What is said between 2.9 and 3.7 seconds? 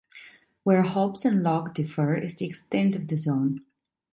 of the zone.